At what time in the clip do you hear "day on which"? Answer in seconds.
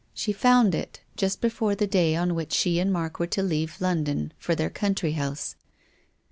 1.85-2.53